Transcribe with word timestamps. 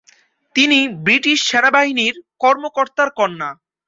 তিনি 0.55 0.77
ব্রিটিশ 1.05 1.39
সেনাবাহিনীর 1.49 2.13
কর্মকর্তার 2.41 3.09
কন্যা। 3.19 3.49